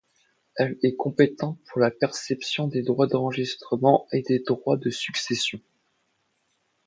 Elle 0.55 0.79
est 0.81 0.95
compétente 0.95 1.59
pour 1.69 1.79
la 1.79 1.91
perception 1.91 2.67
des 2.67 2.81
droits 2.81 3.05
d'enregistrement 3.05 4.07
et 4.11 4.23
des 4.23 4.39
droits 4.39 4.75
de 4.75 4.89
succession. 4.89 5.59